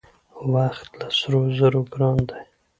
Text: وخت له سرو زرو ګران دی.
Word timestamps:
وخت 0.53 0.89
له 0.99 1.07
سرو 1.17 1.41
زرو 1.57 1.81
ګران 1.93 2.17
دی. 2.29 2.41